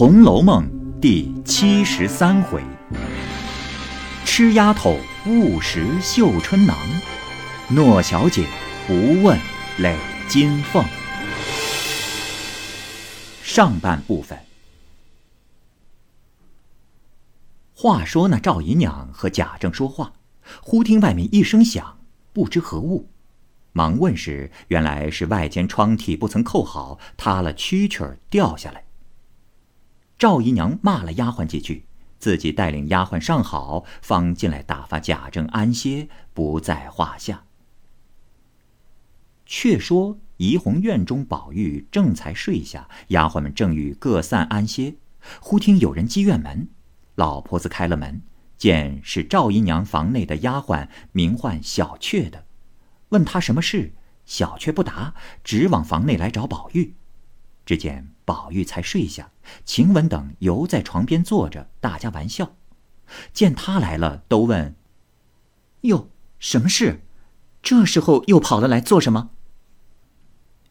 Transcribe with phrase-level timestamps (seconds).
[0.00, 0.64] 红楼梦》
[1.00, 2.62] 第七十三回：
[4.24, 4.96] 吃丫头
[5.26, 6.74] 误食绣春囊，
[7.68, 8.46] 诺小姐
[8.86, 9.38] 不问
[9.76, 9.94] 累
[10.26, 10.82] 金凤。
[13.42, 14.38] 上半部分。
[17.74, 20.14] 话说那赵姨娘和贾政说话，
[20.62, 21.98] 忽听外面一声响，
[22.32, 23.10] 不知何物，
[23.72, 28.84] 忙问时，原来是外间窗屉不曾扣好，塌了蛐蛐儿掉下来。
[30.20, 31.86] 赵姨娘骂了丫鬟几句，
[32.18, 37.44] 自己带领丫鬟上好，方进来打发贾政安歇，不在话下。
[39.46, 44.96] 却说怡红院中，宝玉正才睡下，丫鬟们正欲各散安歇，
[45.40, 46.68] 忽听有人击院门，
[47.14, 48.20] 老婆子开了门，
[48.58, 52.44] 见是赵姨娘房内的丫鬟，名唤小雀的，
[53.08, 53.94] 问她什么事，
[54.26, 56.92] 小雀不答，直往房内来找宝玉。
[57.64, 59.32] 只见宝玉才睡下，
[59.64, 62.54] 晴雯等犹在床边坐着，大家玩笑。
[63.32, 64.76] 见他来了，都问
[65.82, 67.02] ：“哟，什么事？
[67.60, 69.30] 这时候又跑了来做什么？”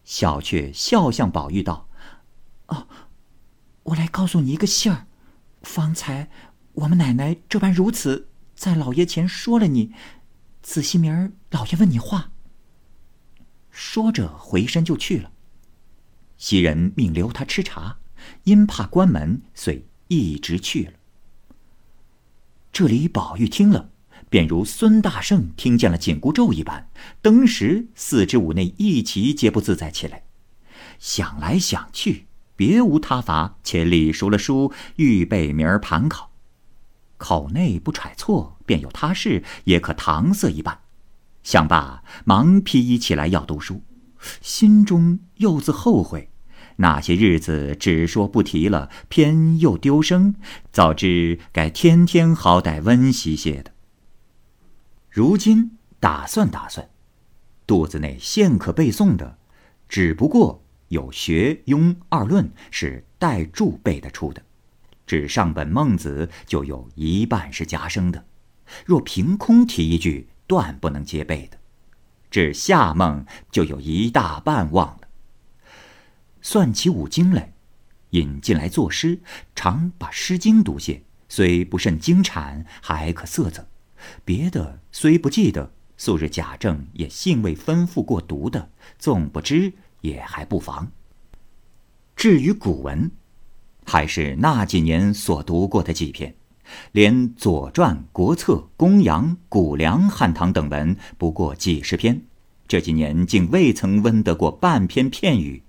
[0.06, 1.90] 小雀笑向宝玉道
[2.68, 2.88] ：“哦，
[3.84, 5.08] 我来告诉你一个信儿。
[5.62, 6.30] 方才
[6.72, 9.92] 我们奶奶这般如此，在老爷前说了你，
[10.62, 12.32] 仔细明儿老爷问你话。”
[13.70, 15.34] 说着回身就去了。
[16.40, 17.98] 袭人命留他吃茶，
[18.46, 20.94] 因怕关门，遂一直去了。
[22.72, 23.90] 这里宝玉听了，
[24.30, 26.90] 便如孙大圣听见了紧箍咒一般，
[27.22, 30.24] 登时四肢五内一齐皆不自在起来。
[30.98, 36.32] 想来想去，别无他法，且理熟了书，预备明儿盘考。
[37.18, 40.80] 口内不揣错，便有他事，也可搪塞一半。
[41.44, 43.84] 想罢，忙披衣起来要读书。
[44.42, 46.29] 心中又自后悔，
[46.82, 50.36] 那些日子只说不提了，偏又丢声，
[50.72, 53.74] 早知该天天好歹温习些的。
[55.10, 56.90] 如今打算打算，
[57.68, 59.38] 肚子内现可背诵的，
[59.90, 64.42] 只不过有学庸二论是带注背得出的，
[65.06, 68.24] 只上本孟子就有一半是夹生的，
[68.86, 71.58] 若凭空提一句，断不能接背的。
[72.32, 75.09] 至夏梦就有一大半忘了。
[76.42, 77.54] 算起五经来，
[78.12, 79.20] 引进来作诗，
[79.56, 83.68] 常把《诗经》读些，虽不甚精产，还可色泽。
[84.24, 90.92] 别的虽不记得，素日贾政也幸未吩咐过读的，纵不知也还不妨。
[92.16, 93.12] 至于古文，
[93.86, 96.36] 还是那几年所读过的几篇。
[96.92, 102.22] 连《左传》《国策》《公羊》《谷梁》《汉唐》等文，不过几十篇，
[102.68, 105.64] 这几年竟未曾温得过半篇片语。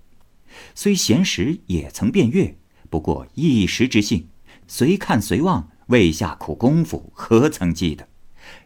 [0.74, 2.56] 虽闲时也曾遍阅，
[2.88, 4.28] 不过一时之兴，
[4.66, 8.08] 随看随忘，未下苦功夫，何曾记得？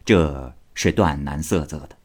[0.03, 1.97] 这是断难色泽的。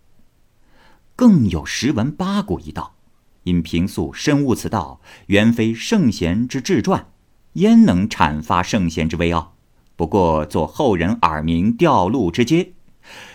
[1.16, 2.96] 更有时闻八股一道，
[3.44, 7.08] 因平素深悟此道，原非圣贤之志传，
[7.54, 9.56] 焉能阐发圣贤之威傲？
[9.96, 12.72] 不过做后人耳鸣调路之阶，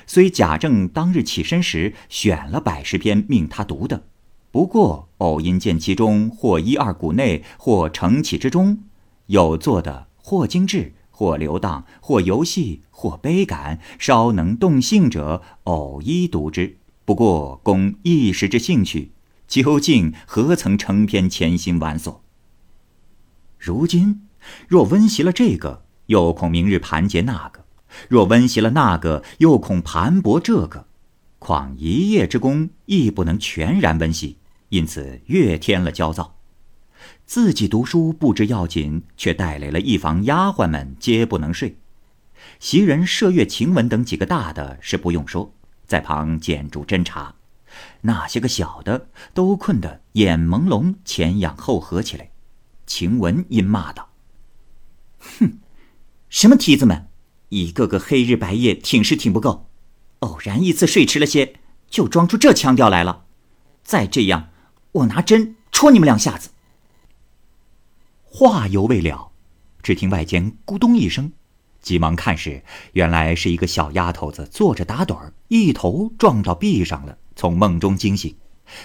[0.07, 4.07] 虽贾政当日起身时选了百十篇命他读的，
[4.55, 8.83] 不过偶因见其中或一二股内，或承启之中，
[9.25, 16.77] 有做的或精致，或流荡，或游戏，或悲感，稍能动性者，偶一读之。
[17.03, 19.11] 不过供一时之兴趣，
[19.45, 22.23] 究竟何曾成篇潜心玩索？
[23.59, 24.21] 如今
[24.69, 25.83] 若温习了这个。
[26.05, 27.65] 又恐明日盘结那个，
[28.07, 30.87] 若温习了那个，又恐盘驳这个，
[31.39, 34.37] 况一夜之功亦不能全然温习，
[34.75, 36.35] 因此越添了焦躁。
[37.25, 41.77] 自己读书不知要紧，却带来了一房丫鬟们皆不能睡。
[42.59, 45.53] 袭人、麝月、晴雯等几个大的是不用说，
[45.87, 47.35] 在旁捡住侦查；
[48.01, 52.31] 那些个小的都困得眼朦胧、前仰后合起来。
[52.85, 54.09] 晴雯因骂道
[55.39, 55.59] ：“哼！”
[56.29, 57.07] 什么蹄子们，
[57.47, 59.69] 一个个黑日白夜挺是挺不够，
[60.19, 61.55] 偶然一次睡迟了些，
[61.89, 63.25] 就装出这腔调来了。
[63.83, 64.49] 再这样，
[64.95, 66.51] 我拿针戳你们两下子。
[68.23, 69.31] 话犹未了，
[69.83, 71.33] 只听外间咕咚一声，
[71.81, 72.63] 急忙看时，
[72.93, 78.37] 原来是一个小丫头子坐着打盹儿，一头撞到壁上了，从梦中惊醒。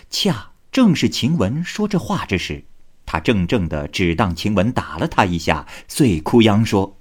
[0.08, 2.64] 恰正是晴雯说这话之时，
[3.06, 6.96] 她怔怔的只当晴雯打了她一下，遂哭央说。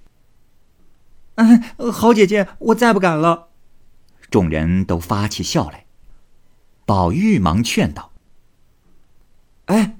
[1.35, 3.47] 嗯好姐姐，我再不敢了。
[4.29, 5.85] 众人都发起笑来。
[6.85, 8.11] 宝玉忙劝道
[9.69, 9.99] ：“哎，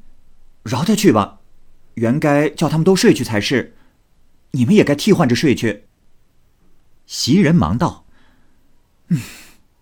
[0.64, 1.42] 饶他去吧，
[1.94, 3.76] 原该叫他们都睡去才是，
[4.52, 5.86] 你们也该替换着睡去。
[7.06, 8.08] 袭人忙道
[9.10, 9.22] ：“嗯，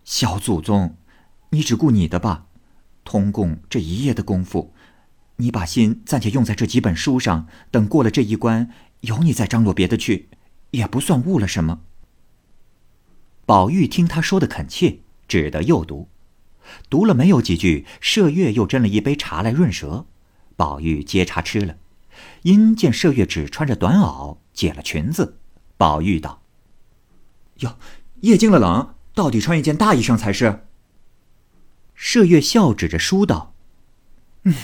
[0.04, 0.98] 小祖宗，
[1.52, 2.48] 你只顾你的吧。
[3.06, 4.74] 通共这一夜的功夫，
[5.38, 8.70] 你把心暂且用在这几本书上，等过了这一关，
[9.02, 10.28] 有你再张罗别的去，
[10.72, 11.80] 也不算误了什么。”
[13.48, 15.00] 宝玉听他说的恳切，
[15.30, 16.10] 只得又读。
[16.90, 20.06] 读了没有几句，麝月又斟了一杯茶来润舌。
[20.56, 21.78] 宝玉接茶吃了，
[22.42, 25.38] 因见麝月只穿着短袄，解了裙子，
[25.78, 26.42] 宝玉道
[27.62, 27.78] ：“哟，
[28.22, 30.66] 夜静了冷，到底穿一件大衣裳才是。”
[31.96, 33.54] 麝月笑指着书道
[34.46, 34.56] ：“嗯，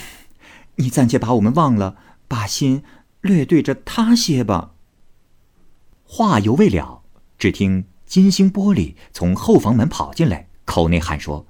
[0.77, 1.95] 你暂且把我们忘了，
[2.27, 2.83] 把心
[3.21, 4.71] 略对着他些吧。”
[6.03, 7.03] 话犹未了，
[7.37, 11.45] 只听金星玻璃从后房门跑进来，口内喊说。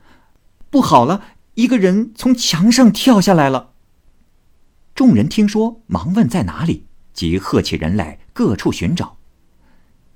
[0.74, 1.24] 不好了！
[1.54, 3.74] 一个人从墙上跳下来了。
[4.96, 9.18] 众人听说，忙问在哪里，即喝起人来，各处寻找。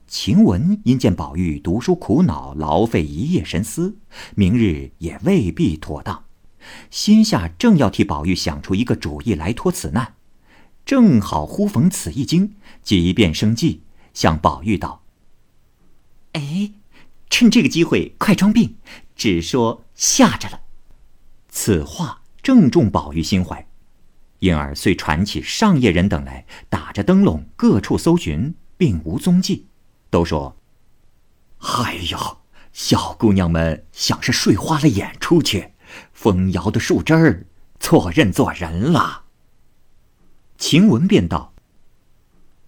[0.07, 4.00] 晴雯因见宝玉读书苦恼，劳费一夜神思，
[4.33, 6.24] 明日也未必妥当，
[6.89, 10.15] 心下正要替宝玉想出一个主意来脱此难，
[10.83, 13.83] 正好忽逢此一惊，即便生计，
[14.15, 15.03] 向宝玉道
[16.33, 16.71] ：“哎，
[17.30, 18.77] 趁这个机会，快装病，
[19.17, 20.61] 只说。”吓着了，
[21.49, 23.67] 此话正中宝玉心怀，
[24.37, 29.65] 因而遂传起上夜人等来，打着灯笼各处搜寻，并无踪迹。
[30.11, 30.55] 都说
[31.81, 32.37] ：“哎呦，
[32.71, 35.71] 小姑娘们想是睡花了眼出去，
[36.13, 37.47] 风摇的树枝儿，
[37.79, 39.23] 错认做人了。”
[40.59, 41.55] 晴雯便道：“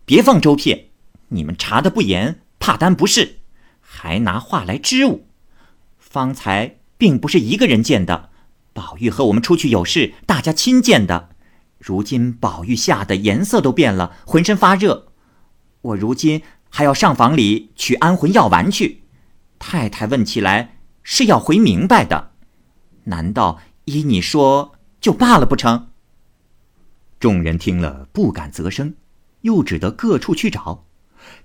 [0.04, 0.90] 别放周片，
[1.28, 3.38] 你们查的不严，怕担不是，
[3.80, 5.28] 还拿话来支吾。
[6.10, 8.30] 方才。”并不是一个人见的，
[8.74, 11.30] 宝玉和我们出去有事，大家亲见的。
[11.78, 15.14] 如今宝玉吓得颜色都变了，浑身发热。
[15.82, 19.04] 我如今还要上房里取安魂药丸去。
[19.60, 22.32] 太太问起来是要回明白的，
[23.06, 25.88] 难道依你说就罢了不成？
[27.18, 28.96] 众人听了不敢啧声，
[29.44, 30.84] 又只得各处去找。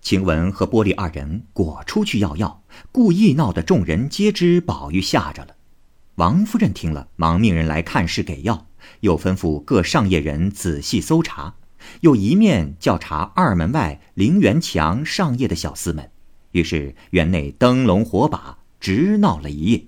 [0.00, 2.62] 晴雯和玻璃二人果出去要药，
[2.93, 5.56] 故意闹得众人皆知宝玉吓着了。
[6.17, 8.67] 王夫人听了，忙命人来看事给药，
[9.00, 11.55] 又吩咐各上夜人仔细搜查，
[12.03, 16.11] 又一面叫查二门外陵园墙上夜的小厮们。
[16.53, 19.87] 于是园内灯笼火把，直闹了一夜。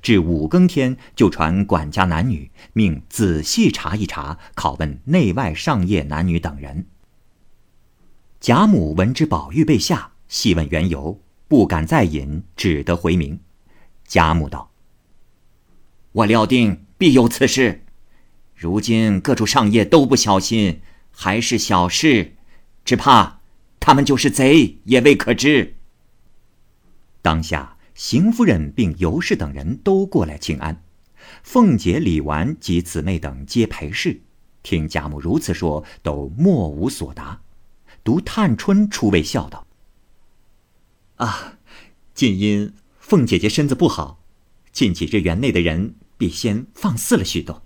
[0.00, 6.86] 至五更天，就传管家男女，命仔细查一查，拷问内外上夜男女等人。
[8.40, 13.38] 贾母闻知宝玉被吓，细问缘由，不敢再饮，只得回明。
[14.06, 14.70] 贾母道
[16.12, 17.84] ：“我料定必有此事，
[18.54, 22.36] 如今各处上夜都不小心，还是小事，
[22.82, 23.40] 只怕
[23.78, 25.76] 他们就是贼也未可知。”
[27.20, 30.82] 当下邢夫人并尤氏等人都过来请安，
[31.42, 34.22] 凤姐、李纨及姊妹等皆陪侍，
[34.62, 37.38] 听贾母如此说，都莫无所答。
[38.02, 39.66] 独探春出位笑道
[41.16, 41.58] ：“啊，
[42.14, 44.22] 近因凤姐姐身子不好，
[44.72, 47.62] 近几日园内的人比先放肆了许多。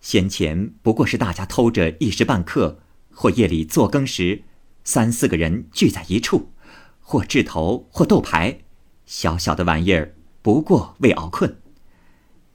[0.00, 2.80] 先前不过是大家偷着一时半刻，
[3.10, 4.42] 或夜里做更时，
[4.84, 6.52] 三四个人聚在一处，
[7.00, 8.60] 或掷头，或斗牌，
[9.06, 11.58] 小小的玩意儿，不过为熬困。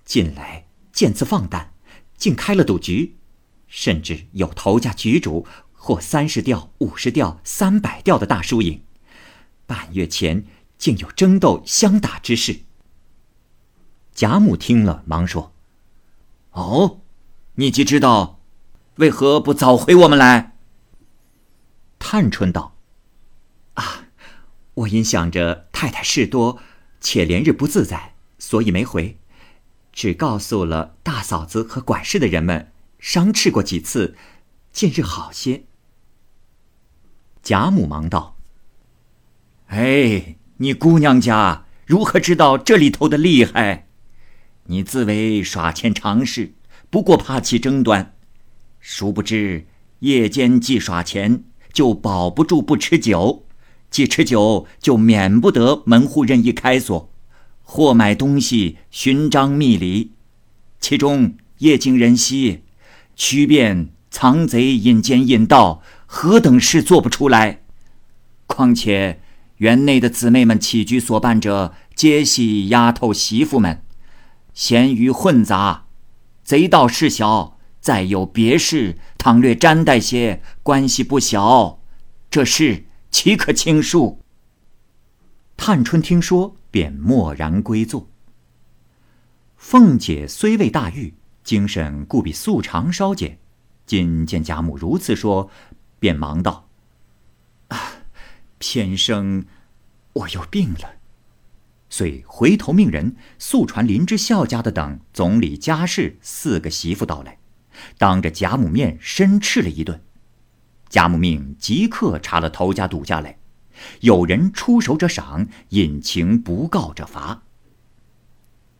[0.06, 1.74] 近来渐次放胆，
[2.18, 3.16] 竟开了赌局，
[3.68, 5.48] 甚至有头家局主。”
[5.82, 8.84] 或三十吊、五十吊、三百吊的大输赢，
[9.66, 10.46] 半月前
[10.78, 12.64] 竟有争斗相打之事。
[14.14, 15.54] 贾母听了，忙说
[16.52, 17.00] ：“哦，
[17.56, 18.42] 你既知道，
[18.98, 20.58] 为何不早回我们来？”
[21.98, 22.76] 探春道
[23.76, 24.08] ：“啊，
[24.74, 26.60] 我因想着太太事多，
[27.00, 29.18] 且连日不自在，所以没回，
[29.94, 34.18] 只告诉了大嫂子和管事的人们，商斥过几次，
[34.74, 35.64] 近日好些。”
[37.42, 38.36] 贾母忙道
[39.68, 43.88] ：“哎，你姑娘家如何知道这里头的厉害？
[44.66, 46.54] 你自为耍钱常事，
[46.90, 48.14] 不过怕起争端，
[48.80, 49.66] 殊不知
[50.00, 51.44] 夜间既耍钱，
[51.74, 53.46] 就保不住不吃酒；
[53.90, 57.12] 既吃酒，就免不得门户任意开锁，
[57.64, 60.12] 或买东西寻章觅理，
[60.80, 62.64] 其中夜静人稀，
[63.16, 67.62] 曲便藏贼引奸引盗。”何等事做不出来？
[68.48, 69.22] 况且
[69.58, 73.84] 园内的姊妹们起居所办者，皆系丫头媳妇们，
[74.56, 75.86] 闲鱼混杂，
[76.44, 81.80] 贼盗事小，再有别事，倘略沾带些，关系不小。
[82.32, 84.18] 这事岂可轻恕？
[85.56, 88.10] 探春听说，便默然归坐。
[89.56, 91.14] 凤姐虽未大愈，
[91.44, 93.38] 精神故比素常稍减。
[93.86, 95.50] 今见贾母如此说，
[96.00, 96.70] 便忙道
[97.70, 97.78] ：“啊，
[98.58, 99.46] 偏生
[100.14, 100.96] 我又病了。”
[101.92, 107.40] 遂回头命人速传林之孝家的等总理家事四个媳妇到来，
[107.98, 110.02] 当着贾母面申斥了一顿。
[110.88, 113.38] 贾母命即刻查了头家赌家来。
[114.02, 117.44] 有人出手者赏，隐情不告者罚。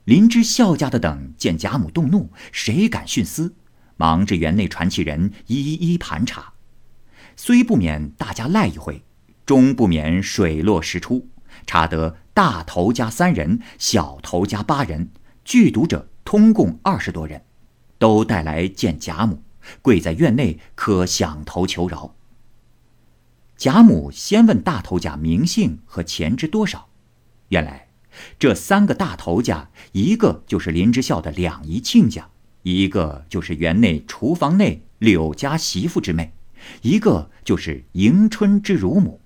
[0.04, 3.56] 林之孝家的等见贾母动怒，谁敢徇私？
[3.96, 6.54] 忙至园内传奇人一一盘查，
[7.42, 9.02] 虽不免大家赖一回，
[9.46, 11.30] 终不免水落石出。
[11.66, 15.10] 查得大头家三人，小头家八人，
[15.46, 17.42] 聚毒者通共二十多人，
[17.98, 19.42] 都带来见贾母，
[19.82, 22.14] 跪在院内可响头求饶。
[23.56, 26.90] 贾母先问大头家名姓和钱值多少，
[27.48, 27.88] 原来
[28.38, 32.28] 这三个大头家，一个就是林之孝的两姨亲家，
[32.64, 36.34] 一个就是园内厨房内柳家媳妇之妹，
[36.82, 39.20] 一个就是迎春之乳母。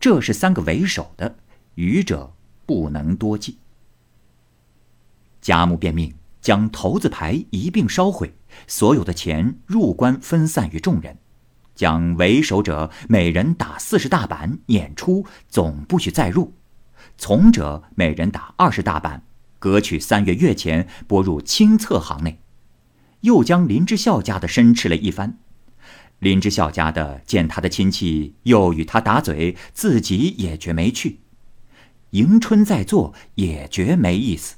[0.00, 1.36] 这是三个为首的，
[1.76, 2.34] 余者
[2.66, 3.58] 不能多记。
[5.40, 8.34] 贾母便命将头子牌一并烧毁，
[8.66, 11.18] 所有的钱入关分散于众人。
[11.74, 16.52] 将为首者每人打四十大板，撵出，总不许再入；
[17.18, 19.24] 从者每人打二十大板，
[19.58, 22.38] 各取三月月钱，拨入清册行内。
[23.22, 25.38] 又将林之孝家的申斥了一番。
[26.24, 31.20] 林之孝家的见他的亲戚又与他打嘴，自己也觉没趣。
[32.10, 34.56] 迎春在座，也觉没意思。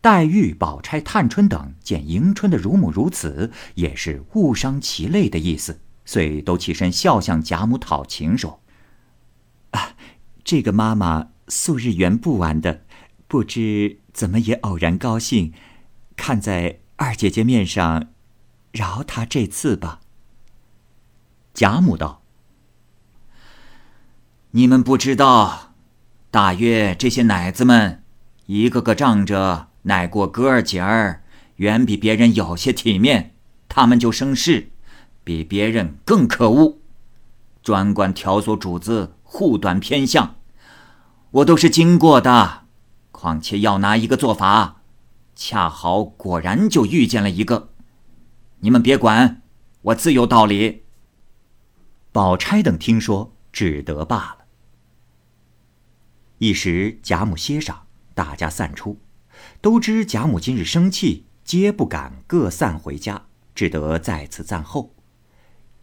[0.00, 8.60] 黛玉、宝钗、探春等见迎春的乳母如此，也是误伤其类的意思，遂都起身笑向贾母讨情，说
[9.72, 9.94] ：“啊，
[10.44, 12.84] 这个妈妈素日圆不完的，
[13.26, 15.52] 不知怎么也偶然高兴，
[16.16, 18.08] 看在二姐姐面上，
[18.72, 20.00] 饶她这次吧。”
[21.60, 22.22] 贾母道
[24.52, 25.74] ：“你们不知道，
[26.30, 28.02] 大约这些奶子们，
[28.46, 31.22] 一个个仗着。”奶过哥儿姐儿，
[31.56, 33.34] 远比别人有些体面，
[33.68, 34.70] 他们就生事，
[35.22, 36.78] 比别人更可恶，
[37.62, 40.36] 专管挑唆主子护短偏向。
[41.30, 42.62] 我都是经过的，
[43.12, 44.80] 况且要拿一个做法，
[45.36, 47.68] 恰好果然就遇见了一个。
[48.60, 49.42] 你们别管，
[49.82, 50.84] 我自有道理。
[52.12, 54.38] 宝钗等听说，只得罢了。
[56.38, 58.98] 一时贾母歇上，大家散出。
[59.60, 64.92] 都知贾母今日生气，皆不敢各散回家，只得在此暂候。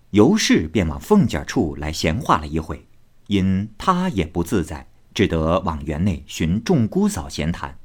[0.10, 2.88] 尤氏便往凤姐处来闲话了一会，
[3.28, 7.80] 因她也不自在，只得往园内寻众姑嫂闲谈。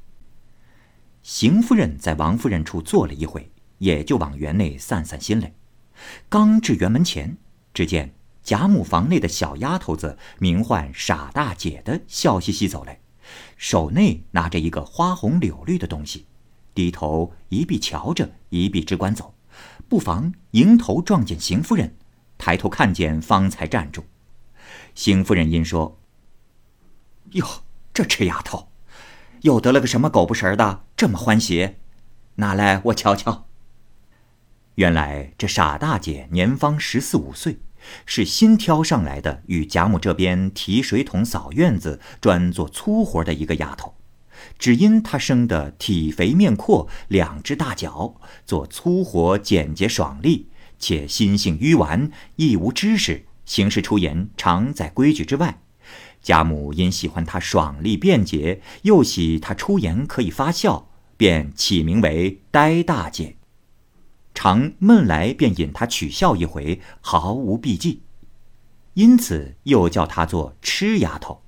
[1.21, 5.53] 邢夫人在王夫人处坐了一会，也就往园内散散心来。
[6.27, 7.37] 刚至园门前，
[7.73, 12.99] 只见贾母房内的小丫头子，名唤傻大姐的，笑嘻嘻走来。
[13.55, 16.25] 手内拿着一个花红柳绿的东西，
[16.75, 19.33] 低头一臂瞧着，一臂只管走，
[19.87, 21.95] 不妨迎头撞见邢夫人，
[22.37, 24.03] 抬头看见，方才站住。
[24.93, 25.97] 邢夫人因说
[27.31, 27.47] ：“哟，
[27.93, 28.67] 这痴丫头，
[29.41, 31.75] 又得了个什么狗不食的，这么欢喜？
[32.35, 33.47] 拿来我瞧瞧。”
[34.75, 37.59] 原来这傻大姐年方十四五岁。
[38.05, 43.95] 是新挑上来的，与贾母这边提水桶、扫院子，专做粗活的一个丫头。
[44.59, 50.47] 只因她生得体肥面阔，两只大脚，做粗活简洁爽利，
[50.77, 55.59] 且心性愚顽，亦无知识，行事出言常在规矩之外。
[56.21, 63.35] 贾母因喜欢她爽利便捷，又喜她出言可以发笑，便起名为呆大姐。
[64.33, 68.01] 常闷来便引他取笑一回，毫无避忌，
[68.93, 71.41] 因此又叫他做痴丫头。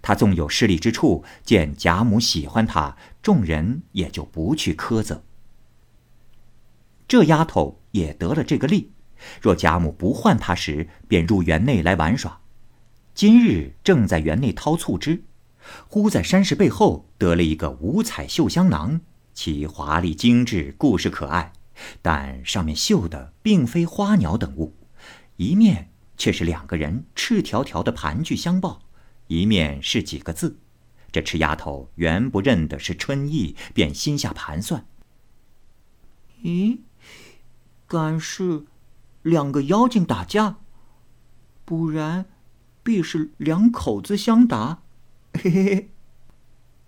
[0.00, 5.22] 他纵有势力之处，见贾母喜欢他，众人也就不去苛责。
[7.06, 8.92] 这丫头也得了这个利，
[9.40, 12.40] 若贾母不唤她时，便入园内来玩耍。
[13.14, 15.22] 今日正在园内掏醋汁，
[15.86, 19.02] 忽在山石背后得了一个五彩绣香囊，
[19.34, 21.52] 其华丽精致，故事可爱。
[22.00, 24.74] 但上面绣的并非花鸟等物，
[25.36, 28.82] 一面却是两个人赤条条的盘踞相抱，
[29.26, 30.58] 一面是几个字。
[31.10, 34.86] 这痴丫头原不认得是春意，便心下盘算：
[36.42, 36.78] 咦，
[37.86, 38.64] 敢是
[39.22, 40.56] 两个妖精打架，
[41.64, 42.24] 不然
[42.82, 44.82] 必是两口子相打。
[45.34, 45.90] 嘿嘿嘿，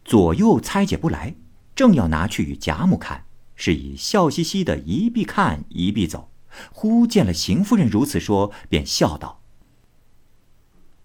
[0.04, 1.34] 左右猜解不来，
[1.74, 6.30] 正要拿去与贾母看，是以笑嘻嘻的一臂看一臂走。
[6.72, 9.40] 忽见了邢夫人如此说，便笑道：“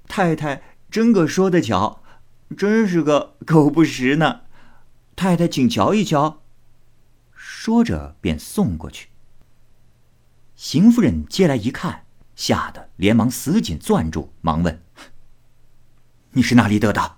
[0.07, 2.03] 太太真个说的巧，
[2.55, 4.41] 真是个狗不识呢。
[5.15, 6.41] 太太请瞧一瞧。”
[7.33, 9.09] 说着便送过去。
[10.55, 14.83] 邢夫人接来一看，吓得连忙死紧攥住，忙问
[16.33, 17.17] ：“你是哪里得的？”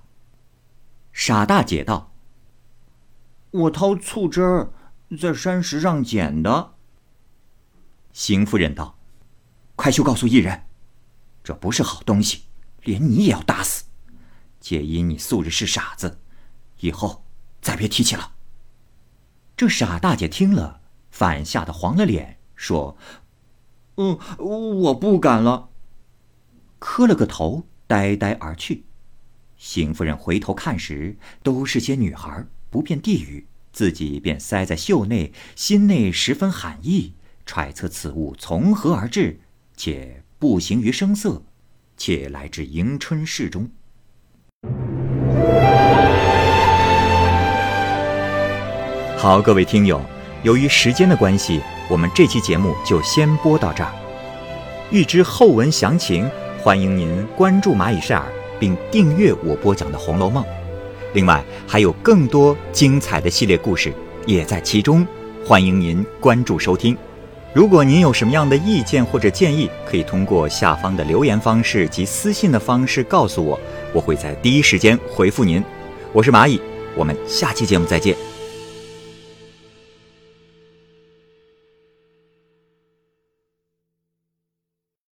[1.12, 2.14] 傻大姐道
[3.52, 4.72] ：“我掏醋汁儿，
[5.18, 6.76] 在山石上捡的。”
[8.14, 8.98] 邢夫人道
[9.76, 10.64] ：“快去告诉一人，
[11.44, 12.44] 这不是好东西，
[12.84, 13.86] 连你也要打死。
[14.60, 16.20] 皆因你素日是傻子，
[16.82, 17.26] 以后
[17.62, 18.36] 再别提起了。”
[19.58, 22.98] 这傻大姐听了，反吓得黄了脸，说
[23.98, 25.70] ：“嗯，我不敢了。”
[26.80, 28.86] 磕了个头，呆呆而去。
[29.56, 37.14] 邢夫人回头看时，都是些女孩，不辨地语，自己便塞在袖内，心内十分寒意。
[37.46, 39.40] 揣测此物从何而至，
[39.76, 41.44] 且不形于声色，
[41.98, 43.70] 且来至迎春市中。
[49.18, 50.00] 好，各位听友，
[50.44, 53.92] 由于时间的关系，我们这期节目就先播到这儿。
[54.92, 60.44] 欲知后文详情，欢迎您关注蚂蚁晒尔，并订阅我播讲的《红楼梦》。
[61.14, 63.94] 另外，还有更多精彩的系列故事
[64.26, 65.06] 也在其中，
[65.46, 66.98] 欢迎您关注收听。
[67.54, 73.60] 如果您有什么样的意见或者建议，可以通过下方的留言方式及私信的方式告诉我，
[73.94, 75.62] 我会在第一时间回复您。
[76.14, 76.62] 我是蚂蚁，
[76.96, 78.31] 我们下期节目再见。